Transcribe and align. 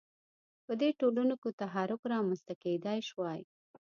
په 0.65 0.73
دې 0.81 0.89
ټولنو 0.99 1.35
کې 1.41 1.57
تحرک 1.61 2.01
رامنځته 2.13 2.53
کېدای 2.63 2.99
شوای. 3.09 3.41